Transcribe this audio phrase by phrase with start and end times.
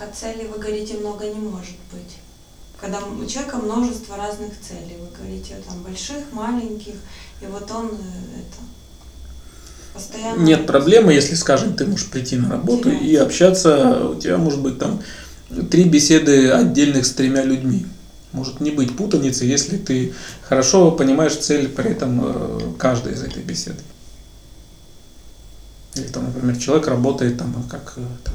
[0.00, 2.16] Так, а целей, вы говорите, много не может быть.
[2.80, 6.94] Когда у человека множество разных целей, вы говорите, там, больших, маленьких,
[7.42, 8.56] и вот он э, это,
[9.92, 10.42] постоянно...
[10.42, 14.78] Нет проблемы, если, скажем, ты можешь прийти на работу и общаться, у тебя может быть
[14.78, 15.02] там
[15.70, 17.86] три беседы отдельных с тремя людьми.
[18.32, 20.14] Может не быть путаницы, если ты
[20.48, 23.82] хорошо понимаешь цель при этом э, каждой из этой беседы.
[25.96, 28.34] Или там, например, человек работает там, как э, там,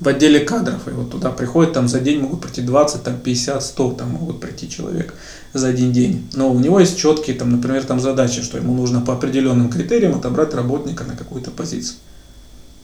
[0.00, 3.62] в отделе кадров, и вот туда приходит, там за день могут прийти 20, там 50,
[3.62, 5.14] 100, там могут прийти человек
[5.54, 6.28] за один день.
[6.34, 10.14] Но у него есть четкие, там, например, там задачи, что ему нужно по определенным критериям
[10.14, 11.98] отобрать работника на какую-то позицию.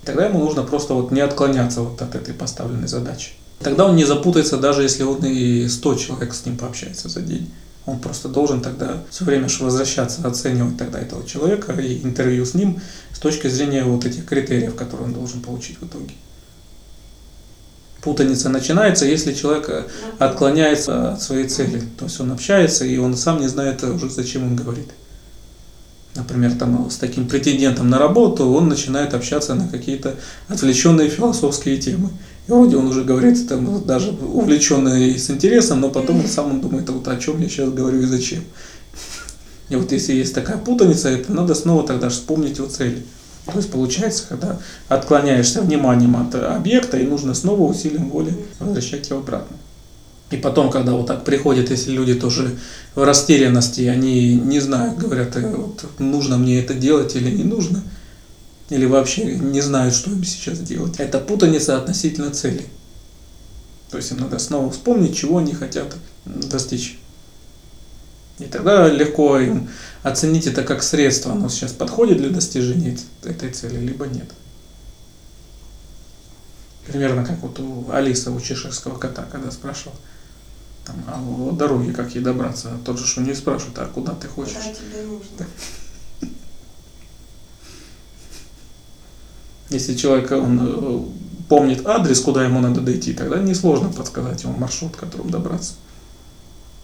[0.04, 3.32] Тогда ему нужно просто вот не отклоняться вот от этой поставленной задачи.
[3.60, 7.50] Тогда он не запутается, даже если он и 100 человек с ним пообщается за день.
[7.86, 12.80] Он просто должен тогда все время возвращаться, оценивать тогда этого человека и интервью с ним
[13.12, 16.14] с точки зрения вот этих критериев, которые он должен получить в итоге.
[18.04, 19.86] Путаница начинается, если человек
[20.18, 21.82] отклоняется от своей цели.
[21.98, 24.90] То есть он общается, и он сам не знает уже, зачем он говорит.
[26.14, 30.16] Например, там, с таким претендентом на работу он начинает общаться на какие-то
[30.48, 32.10] отвлеченные философские темы.
[32.46, 36.60] И вроде он уже говорит там, даже увлеченный с интересом, но потом он сам он
[36.60, 38.44] думает, вот о чем я сейчас говорю и зачем.
[39.70, 43.02] И вот если есть такая путаница, это надо снова тогда вспомнить о цели.
[43.46, 49.20] То есть получается, когда отклоняешься вниманием от объекта, и нужно снова усилием воли возвращать его
[49.20, 49.56] обратно.
[50.30, 52.56] И потом, когда вот так приходят, если люди тоже
[52.94, 57.82] в растерянности, они не знают, говорят, «Э, вот, нужно мне это делать или не нужно–
[58.70, 60.94] или вообще не знают, что им сейчас делать.
[60.98, 62.64] Это путаница относительно цели.
[63.90, 66.98] То есть им надо снова вспомнить, чего они хотят достичь.
[68.38, 69.68] И тогда легко им
[70.02, 74.30] оценить это как средство, оно сейчас подходит для достижения этой цели, либо нет.
[76.86, 79.94] Примерно как вот у Алисы, у чеширского кота, когда спрашивал,
[80.84, 84.28] там, а о дороге, как ей добраться, тот же что не спрашивает, а куда ты
[84.28, 84.54] хочешь.
[84.54, 85.46] Куда тебе нужно.
[89.70, 91.00] Если человек он, э,
[91.48, 95.74] помнит адрес, куда ему надо дойти, тогда несложно подсказать ему маршрут, которым добраться.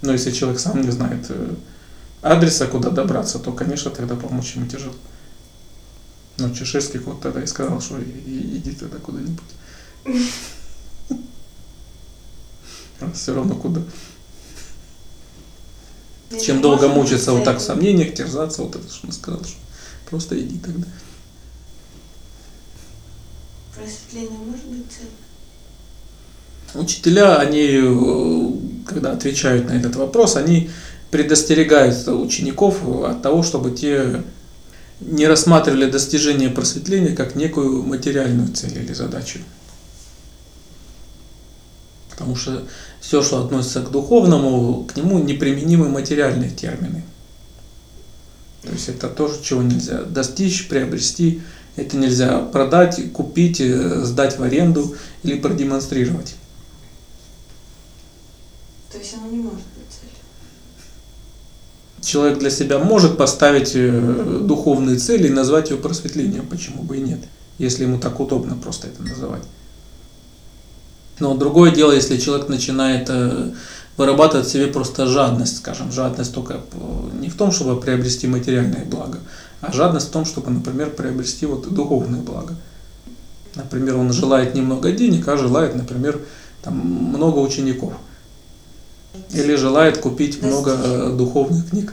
[0.02, 1.54] Но если человек сам не знает э,
[2.22, 4.94] адреса, куда добраться, то, конечно, тогда помочь ему тяжело.
[6.38, 9.44] Но чеширский кот тогда и сказал, что иди тогда куда-нибудь.
[13.14, 13.82] Все равно куда.
[16.40, 19.56] Чем долго мучиться вот так в сомнениях, терзаться, вот это, что он сказал, что
[20.08, 20.86] просто иди тогда.
[23.74, 25.10] Просветление может быть целью?
[26.74, 28.50] Учителя, они, э,
[28.86, 30.70] когда отвечают на этот вопрос, они
[31.10, 34.22] предостерегают учеников от того, чтобы те
[35.00, 39.40] не рассматривали достижение просветления как некую материальную цель или задачу.
[42.10, 42.64] Потому что
[43.00, 47.02] все, что относится к духовному, к нему неприменимы материальные термины.
[48.62, 51.40] То есть это тоже, чего нельзя достичь, приобрести,
[51.76, 56.34] это нельзя продать, купить, э, сдать в аренду или продемонстрировать.
[58.90, 60.14] То есть оно не может быть целью?
[62.02, 67.00] Человек для себя может поставить э, духовные цели и назвать ее просветлением, почему бы и
[67.00, 67.20] нет,
[67.58, 69.42] если ему так удобно просто это называть.
[71.20, 73.52] Но другое дело, если человек начинает э,
[73.96, 76.60] вырабатывать в себе просто жадность, скажем, жадность только
[77.20, 79.20] не в том, чтобы приобрести материальное благо,
[79.60, 82.56] а жадность в том, чтобы, например, приобрести вот духовное благо.
[83.54, 86.18] Например, он желает немного денег, а желает, например,
[86.62, 87.92] там, много учеников.
[89.32, 91.92] Или желает купить много э, духовных книг.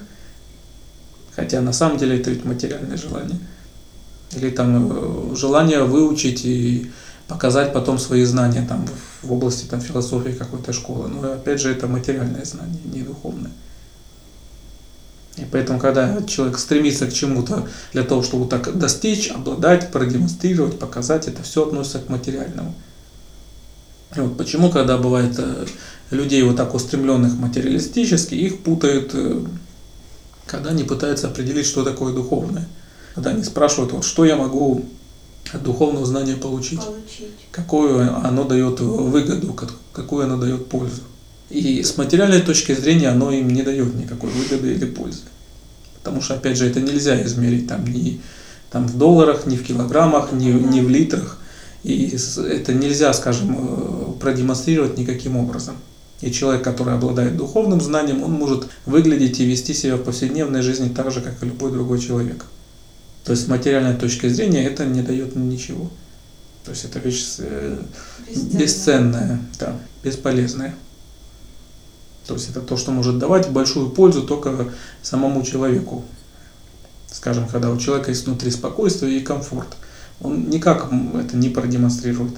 [1.36, 3.40] Хотя на самом деле это ведь материальное желание.
[4.36, 6.92] Или там э, желание выучить и
[7.28, 8.86] показать потом свои знания там,
[9.22, 11.08] в области там, философии какой-то школы.
[11.08, 13.52] Но опять же это материальное знание, не духовное.
[15.38, 21.28] И поэтому, когда человек стремится к чему-то для того, чтобы так достичь, обладать, продемонстрировать, показать,
[21.28, 22.74] это все относится к материальному.
[24.16, 25.66] И вот почему, когда бывает э,
[26.12, 29.44] людей вот так устремленных материалистически, их путают, э,
[30.46, 32.68] когда они пытаются определить, что такое духовное.
[33.16, 34.86] Когда они спрашивают, вот что я могу
[35.52, 37.32] от духовного знания получить, получить.
[37.52, 39.56] какую оно дает выгоду,
[39.94, 41.02] какую оно дает пользу.
[41.50, 45.22] И с материальной точки зрения оно им не дает никакой выгоды или пользы.
[46.04, 48.22] Потому что, опять же, это нельзя измерить там ни
[48.70, 51.38] там, в долларах, ни в килограммах, ни, ни в литрах.
[51.84, 55.76] И это нельзя, скажем, э, продемонстрировать никаким образом.
[56.22, 60.90] И человек, который обладает духовным знанием, он может выглядеть и вести себя в повседневной жизни
[60.90, 62.46] так же, как и любой другой человек.
[63.24, 65.90] То есть с материальной точки зрения это не дает ничего.
[66.64, 67.78] То есть это вещь э,
[68.28, 68.60] Бесценно.
[68.60, 70.76] бесценная, да, бесполезная.
[72.26, 74.70] То есть это то, что может давать большую пользу только
[75.02, 76.04] самому человеку.
[77.12, 79.70] Скажем, когда у человека есть внутри спокойствие и комфорт.
[80.20, 82.34] Он никак это не продемонстрирует.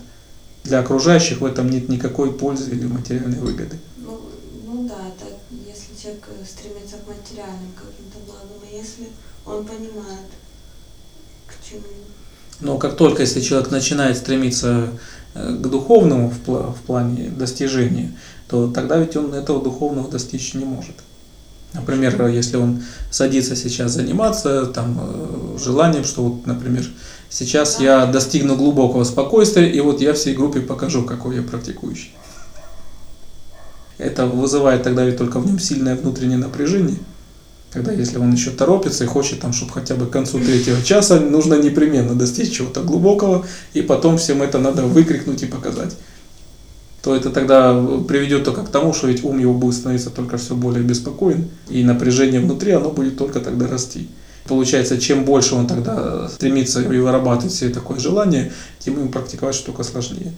[0.64, 3.78] Для окружающих в этом нет никакой пользы или материальной выгоды.
[3.98, 4.22] Ну,
[4.66, 9.08] ну да, это если человек э, стремится к материальным каким-то благам, а если
[9.46, 10.28] он понимает,
[11.48, 11.82] к чему.
[12.60, 14.90] Но как только если человек начинает стремиться
[15.34, 18.16] э, к духовному в, пла- в плане достижения,
[18.48, 20.96] то тогда ведь он этого духовного достичь не может.
[21.74, 22.82] Например, если он
[23.12, 26.86] садится сейчас заниматься там, э, желанием, что вот, например,
[27.30, 32.12] сейчас я достигну глубокого спокойствия, и вот я всей группе покажу, какой я практикующий.
[33.98, 36.98] Это вызывает тогда ведь только в нем сильное внутреннее напряжение.
[37.72, 41.20] Когда если он еще торопится и хочет, там, чтобы хотя бы к концу третьего часа,
[41.20, 45.96] нужно непременно достичь чего-то глубокого, и потом всем это надо выкрикнуть и показать
[47.02, 47.74] то это тогда
[48.08, 51.84] приведет только к тому, что ведь ум его будет становиться только все более беспокоен, и
[51.84, 54.10] напряжение внутри, оно будет только тогда расти.
[54.50, 59.84] Получается, чем больше он тогда стремится и вырабатывать себе такое желание, тем ему практиковать только
[59.84, 60.34] сложнее.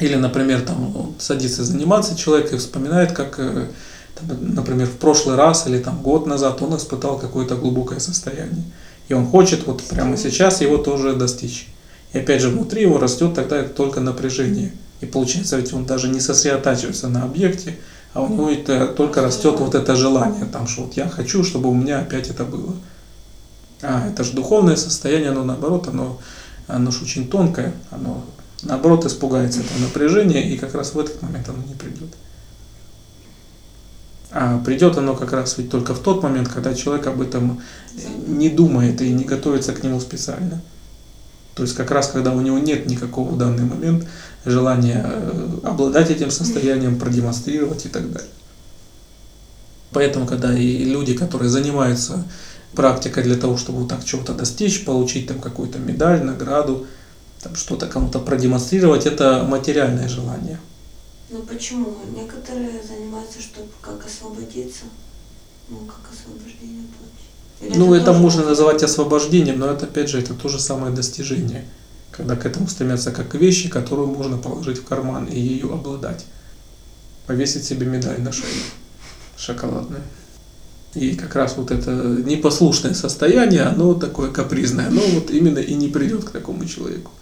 [0.00, 3.66] Или, например, там садится заниматься человек и вспоминает, как, э,
[4.14, 8.64] там, например, в прошлый раз или там год назад он испытал какое-то глубокое состояние.
[9.08, 11.68] И он хочет вот прямо сейчас его тоже достичь.
[12.14, 14.72] И опять же внутри его растет тогда только напряжение.
[15.02, 17.76] И получается, ведь он даже не сосредотачивается на объекте,
[18.14, 21.70] а у него это только растет вот это желание, там, что вот я хочу, чтобы
[21.70, 22.74] у меня опять это было.
[23.80, 26.20] А это же духовное состояние, оно наоборот, оно,
[26.68, 28.22] оно же очень тонкое, оно
[28.62, 32.14] наоборот испугается этого напряжения, и как раз в этот момент оно не придет.
[34.30, 37.60] А придет оно как раз ведь только в тот момент, когда человек об этом
[38.26, 40.60] не думает и не готовится к нему специально.
[41.54, 44.06] То есть как раз когда у него нет никакого в данный момент
[44.44, 48.30] желания э, обладать этим состоянием, продемонстрировать и так далее.
[49.92, 52.24] Поэтому, когда и люди, которые занимаются
[52.74, 56.86] практикой для того, чтобы вот так чего-то достичь, получить там какую-то медаль, награду,
[57.42, 60.58] там что-то кому-то продемонстрировать, это материальное желание.
[61.28, 61.94] Ну почему?
[62.14, 64.84] Некоторые занимаются, чтобы как освободиться,
[65.68, 67.31] ну как освобождение получить.
[67.62, 70.92] Или Ну, это тоже можно называть освобождением, но это, опять же, это то же самое
[70.92, 71.64] достижение.
[72.10, 76.26] Когда к этому стремятся как вещи, которую можно положить в карман и ее обладать.
[77.26, 78.52] Повесить себе медаль на шею
[79.36, 80.02] шоколадную.
[80.94, 85.88] И как раз вот это непослушное состояние, оно такое капризное, оно вот именно и не
[85.88, 87.12] придет к такому человеку.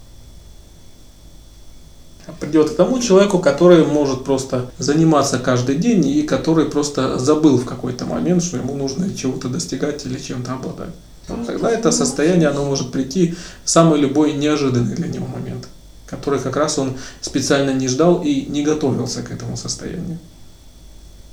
[2.38, 7.64] Придет к тому человеку, который может просто заниматься каждый день и который просто забыл в
[7.64, 10.94] какой-то момент, что ему нужно чего-то достигать или чем-то обладать.
[11.28, 13.34] Вот тогда это состояние, оно может прийти
[13.64, 15.68] в самый любой неожиданный для него момент,
[16.06, 20.18] который как раз он специально не ждал и не готовился к этому состоянию.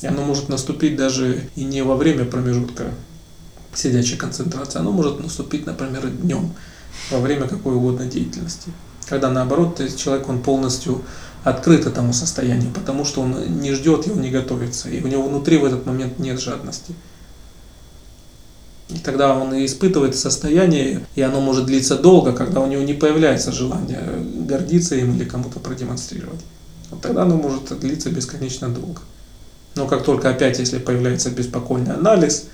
[0.01, 2.91] И оно может наступить даже и не во время промежутка
[3.73, 6.53] сидячей концентрации, оно может наступить, например, днем,
[7.11, 8.71] во время какой угодно деятельности.
[9.09, 11.01] Когда наоборот, человек он полностью
[11.43, 15.57] открыт этому состоянию, потому что он не ждет он не готовится, и у него внутри
[15.57, 16.93] в этот момент нет жадности.
[18.89, 23.51] И тогда он испытывает состояние, и оно может длиться долго, когда у него не появляется
[23.51, 24.01] желание
[24.47, 26.39] гордиться им или кому-то продемонстрировать.
[26.89, 29.01] Вот тогда оно может длиться бесконечно долго.
[29.75, 32.45] Но как только опять, если появляется беспокойный анализ,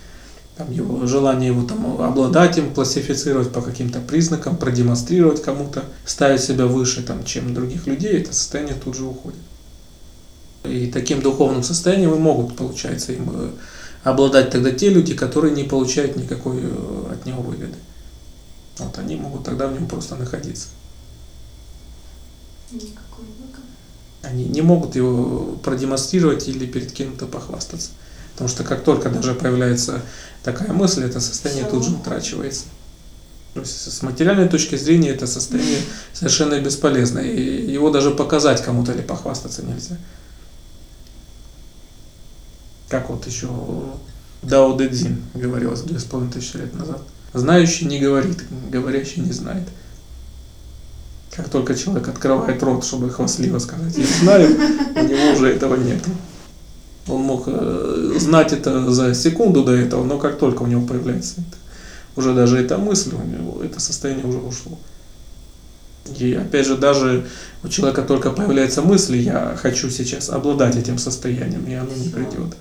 [0.58, 6.66] там его желание его там обладать им, классифицировать по каким-то признакам, продемонстрировать кому-то, ставить себя
[6.66, 9.40] выше, там, чем других людей, это состояние тут же уходит.
[10.64, 13.52] И таким духовным состоянием и могут, получается, им э,
[14.04, 17.76] обладать тогда те люди, которые не получают никакой э, от него выгоды.
[18.78, 20.70] Вот они могут тогда в нем просто находиться.
[22.72, 23.68] Никакой выгоды.
[24.22, 27.92] Они не могут его продемонстрировать или перед кем-то похвастаться.
[28.34, 30.02] Потому что как только даже появляется
[30.44, 32.66] такая мысль, это состояние тут же утрачивается.
[33.54, 35.80] То есть с материальной точки зрения это состояние
[36.14, 37.20] совершенно бесполезно.
[37.20, 39.98] И его даже показать кому-то или похвастаться нельзя.
[42.90, 43.50] Как вот еще
[44.42, 47.02] Дао Дэ Цзин говорилось две с половиной тысячи лет назад.
[47.34, 49.68] Знающий не говорит, говорящий не знает.
[51.36, 54.56] Как только человек открывает рот, чтобы хвастливо сказать «я знаю»,
[54.96, 56.04] у него уже этого нет.
[57.08, 61.36] Он мог э, знать это за секунду до этого, но как только у него появляется
[61.42, 61.58] это,
[62.16, 64.78] уже даже эта мысль, у него это состояние уже ушло.
[66.18, 67.28] И опять же, даже
[67.64, 72.56] у человека только появляется мысль, я хочу сейчас обладать этим состоянием, и оно не придет.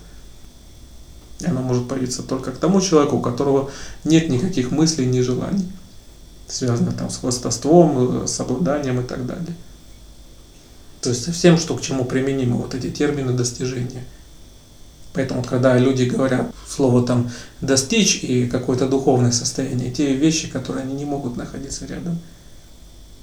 [1.41, 3.71] И оно может появиться только к тому человеку, у которого
[4.05, 5.71] нет никаких мыслей, ни желаний.
[6.47, 9.57] связано там с хвостовством, с обладанием и так далее.
[11.01, 14.05] То есть со всем, что к чему применимы вот эти термины достижения.
[15.15, 20.95] Поэтому, когда люди говорят слово там достичь и какое-то духовное состояние, те вещи, которые они
[20.95, 22.19] не могут находиться рядом.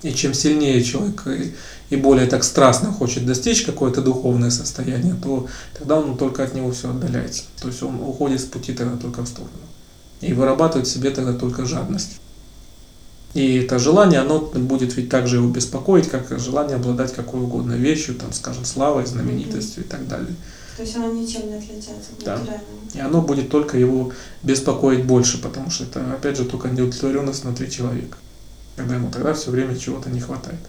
[0.01, 1.53] И чем сильнее человек и,
[1.89, 6.72] и более так страстно хочет достичь какое-то духовное состояние, то тогда он только от него
[6.72, 7.43] все отдаляется.
[7.60, 9.51] То есть он уходит с пути тогда только в сторону.
[10.22, 12.19] И вырабатывает в себе тогда только жадность.
[13.34, 18.15] И это желание, оно будет ведь также его беспокоить, как желание обладать какой угодно вещью,
[18.15, 20.34] там, скажем, славой, знаменитостью и так далее.
[20.80, 22.38] То есть оно ничем не отличается от Да.
[22.38, 22.64] материального.
[22.94, 27.70] И оно будет только его беспокоить больше, потому что это, опять же, только неудовлетворенность внутри
[27.70, 28.18] человека.
[28.78, 30.62] Когда ему тогда все время чего-то не хватает.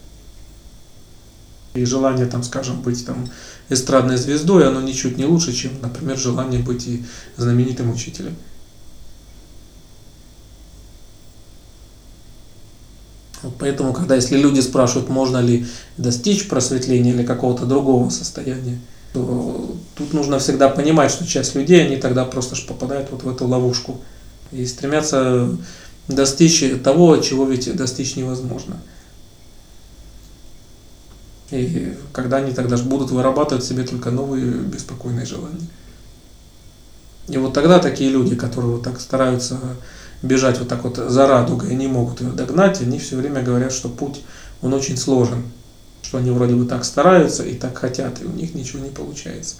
[1.74, 3.30] И желание, там, скажем, быть там
[3.68, 7.04] эстрадной звездой, оно ничуть не лучше, чем, например, желание быть и
[7.36, 8.34] знаменитым учителем.
[13.44, 18.80] Вот поэтому, когда если люди спрашивают, можно ли достичь просветления или какого-то другого состояния,
[19.12, 19.59] то
[20.00, 23.46] тут нужно всегда понимать, что часть людей, они тогда просто ж попадают вот в эту
[23.46, 24.00] ловушку
[24.50, 25.48] и стремятся
[26.08, 28.78] достичь того, чего ведь достичь невозможно.
[31.50, 35.66] И когда они тогда ж будут вырабатывать себе только новые беспокойные желания.
[37.28, 39.58] И вот тогда такие люди, которые вот так стараются
[40.22, 43.72] бежать вот так вот за радугой и не могут ее догнать, они все время говорят,
[43.72, 44.22] что путь,
[44.62, 45.42] он очень сложен,
[46.02, 49.56] что они вроде бы так стараются и так хотят, и у них ничего не получается.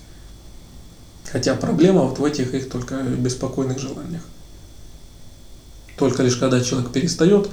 [1.32, 4.22] Хотя проблема вот в этих их только беспокойных желаниях.
[5.96, 7.50] Только лишь когда человек перестает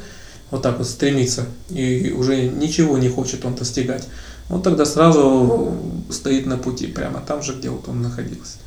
[0.50, 4.08] вот так вот стремиться и уже ничего не хочет он достигать,
[4.50, 5.76] он тогда сразу
[6.10, 8.58] стоит на пути, прямо там же, где вот он находился.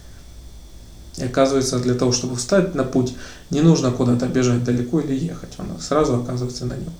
[1.16, 3.14] И оказывается, для того, чтобы встать на путь,
[3.50, 6.92] не нужно куда-то бежать далеко или ехать, он сразу оказывается на нем.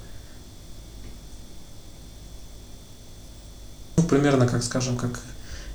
[3.96, 5.20] Ну, примерно как, скажем, как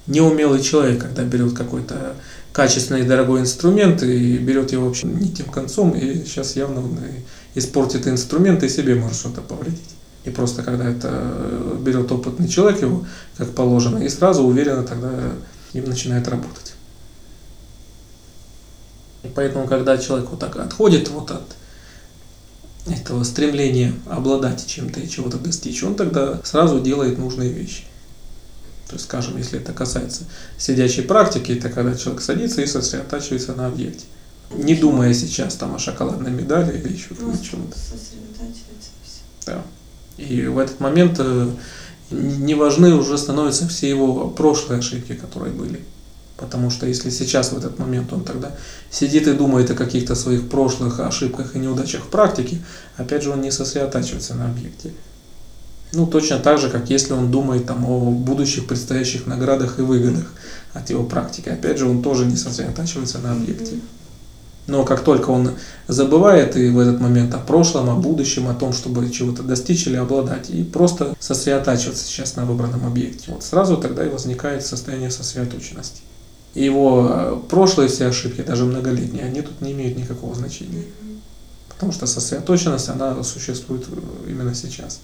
[0.07, 2.15] неумелый человек, когда берет какой-то
[2.53, 6.97] качественный дорогой инструмент и берет его вообще не тем концом, и сейчас явно он
[7.53, 9.81] испортит инструмент и себе может что-то повредить.
[10.23, 13.05] И просто когда это берет опытный человек его,
[13.37, 15.11] как положено, и сразу уверенно тогда
[15.73, 16.73] им начинает работать.
[19.23, 21.43] И поэтому, когда человек вот так отходит вот от
[22.87, 27.83] этого стремления обладать чем-то и чего-то достичь, он тогда сразу делает нужные вещи.
[28.87, 30.23] То есть, скажем, если это касается
[30.57, 34.05] сидячей практики, это когда человек садится и сосредотачивается на объекте.
[34.51, 37.77] Не думая сейчас там о шоколадной медали или еще там о Просто чем-то.
[37.77, 39.21] сосредотачивается и всё.
[39.47, 39.63] Да.
[40.17, 41.49] И в этот момент э,
[42.11, 45.81] не важны уже становятся все его прошлые ошибки, которые были.
[46.37, 48.51] Потому что если сейчас в этот момент он тогда
[48.91, 52.61] сидит и думает о каких-то своих прошлых ошибках и неудачах в практике,
[52.97, 54.91] опять же он не сосредотачивается на объекте.
[55.93, 60.31] Ну, точно так же, как если он думает там, о будущих предстоящих наградах и выгодах
[60.73, 61.49] от его практики.
[61.49, 63.75] Опять же, он тоже не сосредотачивается на объекте.
[64.67, 65.51] Но как только он
[65.87, 69.95] забывает и в этот момент о прошлом, о будущем, о том, чтобы чего-то достичь или
[69.95, 76.01] обладать, и просто сосредотачиваться сейчас на выбранном объекте, вот сразу тогда и возникает состояние сосредоточенности.
[76.55, 80.85] И его э, прошлые все ошибки, даже многолетние, они тут не имеют никакого значения.
[81.69, 85.01] Потому что сосредоточенность, она существует э, именно сейчас.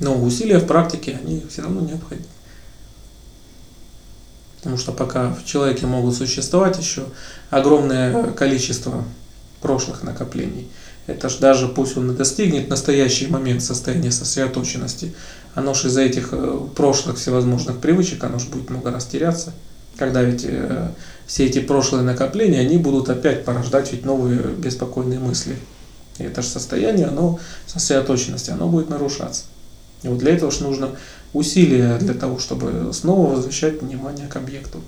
[0.00, 2.28] Но усилия в практике, они все равно необходимы.
[4.58, 7.06] Потому что пока в человеке могут существовать еще
[7.50, 9.04] огромное количество
[9.60, 10.68] прошлых накоплений,
[11.06, 15.14] это ж даже пусть он и достигнет настоящий момент состояния сосредоточенности,
[15.54, 19.48] оно же из-за этих э, прошлых всевозможных привычек, оно же будет много раз.
[19.96, 20.90] Когда ведь э,
[21.26, 25.56] все эти прошлые накопления, они будут опять порождать ведь новые беспокойные мысли.
[26.18, 29.44] И это же состояние, оно, сосредоточенности, оно будет нарушаться.
[30.02, 30.90] И вот для этого же нужно
[31.32, 34.80] усилия для того, чтобы снова возвращать внимание к объекту.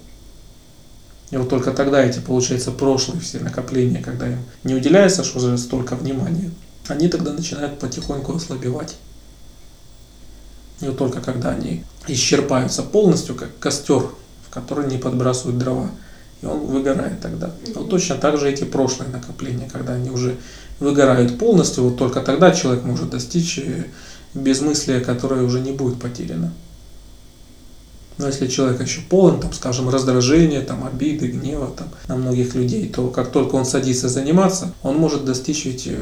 [1.31, 5.59] И вот только тогда эти, получается, прошлые все накопления, когда им не уделяется что же
[5.59, 6.51] столько внимания,
[6.89, 8.97] они тогда начинают потихоньку ослабевать.
[10.81, 14.09] И вот только когда они исчерпаются полностью, как костер,
[14.47, 15.91] в который не подбрасывают дрова,
[16.43, 17.53] и он выгорает тогда.
[17.75, 20.37] Вот точно так же эти прошлые накопления, когда они уже
[20.81, 23.61] выгорают полностью, вот только тогда человек может достичь
[24.35, 26.53] безмыслия, которое уже не будет потеряно.
[28.21, 32.87] Но если человек еще полон, там, скажем, раздражения, там, обиды, гнева там, на многих людей,
[32.87, 35.99] то как только он садится заниматься, он может достичь ведь э,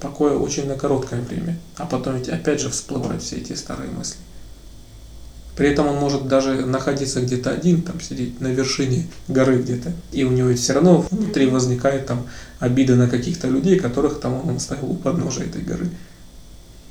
[0.00, 1.58] покоя очень на короткое время.
[1.76, 4.16] А потом ведь опять же всплывают все эти старые мысли.
[5.56, 10.22] При этом он может даже находиться где-то один, там сидеть на вершине горы где-то, и
[10.22, 12.28] у него все равно внутри возникает там
[12.60, 15.90] обида на каких-то людей, которых там он оставил у подножия этой горы.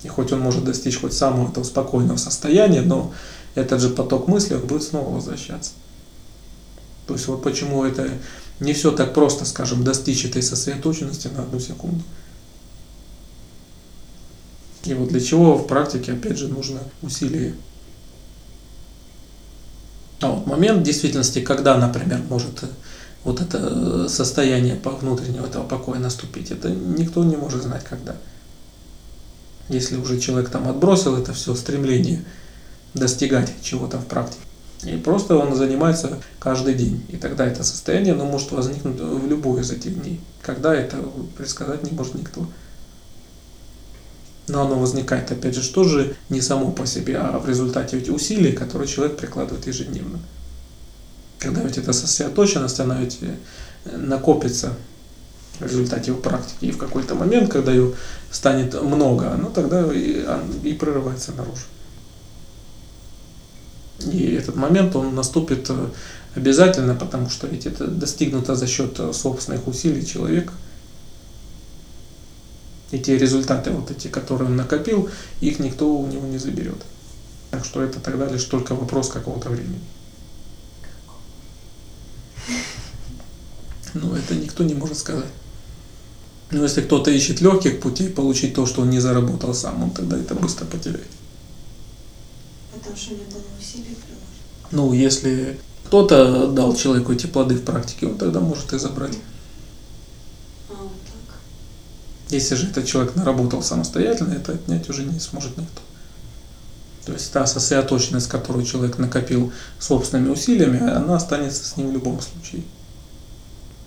[0.03, 3.13] И хоть он может достичь хоть самого этого спокойного состояния, но
[3.55, 5.71] этот же поток мысли он будет снова возвращаться.
[7.07, 8.09] То есть вот почему это
[8.59, 12.03] не все так просто, скажем, достичь этой сосредоточенности на одну секунду.
[14.83, 17.55] И вот для чего в практике, опять же, нужно усилие.
[20.21, 22.63] А вот момент в действительности, когда, например, может
[23.23, 28.15] вот это состояние внутреннего этого покоя наступить, это никто не может знать когда.
[29.69, 32.23] Если уже человек там отбросил это все стремление
[32.93, 34.41] достигать чего-то в практике.
[34.83, 37.03] И просто он занимается каждый день.
[37.09, 40.21] И тогда это состояние оно может возникнуть в любой из этих дней.
[40.41, 40.97] Когда это
[41.37, 42.45] предсказать не может никто.
[44.47, 48.53] Но оно возникает, опять же, тоже не само по себе, а в результате этих усилий,
[48.53, 50.19] которые человек прикладывает ежедневно.
[51.39, 54.73] Когда ведь эта сосредоточенность, она ведь э, накопится
[55.59, 56.65] в результате его практики.
[56.65, 57.93] И в какой-то момент, когда ее
[58.31, 60.25] станет много, ну тогда и,
[60.63, 61.65] и прорывается наружу.
[64.11, 65.89] И этот момент, он наступит э,
[66.35, 70.53] обязательно, потому что ведь это достигнуто за счет э, собственных усилий человека.
[72.91, 75.09] И те результаты, вот эти, которые он накопил,
[75.41, 76.77] их никто у него не заберет.
[77.51, 79.81] Так что это тогда лишь только вопрос какого-то времени.
[83.93, 85.25] Ну, это никто не может сказать.
[86.51, 90.17] Но если кто-то ищет легких путей получить то, что он не заработал сам, он тогда
[90.17, 91.07] это быстро потеряет.
[92.73, 94.67] Потому что не было усилий приложено.
[94.71, 99.17] Ну, если кто-то дал человеку эти плоды в практике, он тогда может и забрать.
[100.69, 101.35] А, вот так.
[102.29, 105.81] Если же этот человек наработал самостоятельно, это отнять уже не сможет никто.
[107.05, 112.19] То есть та сосредоточенность, которую человек накопил собственными усилиями, она останется с ним в любом
[112.21, 112.63] случае.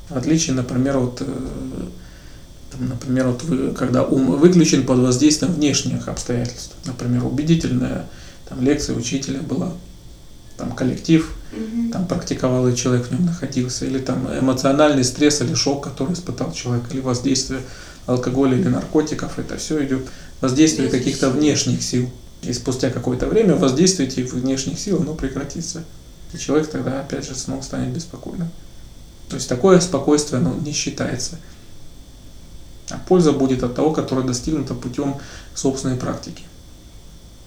[0.09, 1.89] В отличие, например, от, э,
[2.71, 8.07] там, например, вот вы, когда ум выключен под воздействием внешних обстоятельств, например, убедительная
[8.49, 9.73] там, лекция учителя была,
[10.57, 11.91] там коллектив, Мгм.
[11.91, 16.53] там практиковал и человек в нем находился, или там эмоциональный стресс или шок, который испытал
[16.53, 17.61] человек, или воздействие
[18.07, 20.07] алкоголя или наркотиков, это все идет
[20.41, 22.09] воздействие каких-то внешних сил.
[22.43, 25.85] И спустя какое-то время воздействие этих внешних сил, оно прекратится.
[26.33, 28.49] И человек тогда опять же снова станет беспокойным.
[29.29, 31.37] То есть такое спокойствие оно не считается.
[32.91, 35.17] А польза будет от того, которое достигнуто путем
[35.55, 36.45] собственной практики.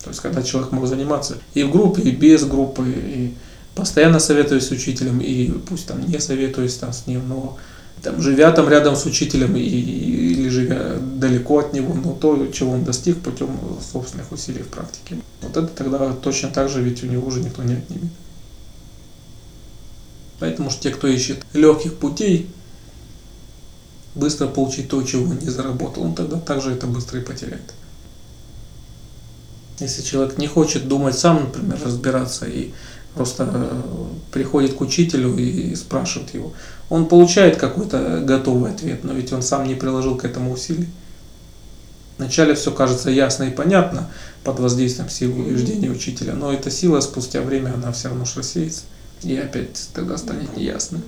[0.03, 3.33] То есть когда человек мог заниматься и в группе, и без группы, и
[3.75, 7.57] постоянно советуясь с учителем, и пусть там не советуясь там с ним, но
[8.01, 12.71] там, живя там рядом с учителем и, или живя далеко от него, но то, чего
[12.73, 13.57] он достиг путем
[13.91, 15.17] собственных усилий в практике.
[15.41, 18.11] Вот это тогда точно так же ведь у него уже никто не отнимет.
[20.39, 22.49] Поэтому что те, кто ищет легких путей,
[24.15, 27.73] быстро получить то, чего он не заработал, он тогда также это быстро и потеряет.
[29.79, 32.71] Если человек не хочет думать сам, например, разбираться и
[33.15, 33.81] просто э,
[34.31, 36.53] приходит к учителю и спрашивает его,
[36.89, 40.87] он получает какой-то готовый ответ, но ведь он сам не приложил к этому усилий.
[42.17, 44.09] Вначале все кажется ясно и понятно
[44.43, 48.83] под воздействием силы убеждения учителя, но эта сила спустя время она все равно рассеется
[49.23, 51.01] и опять тогда станет неясно.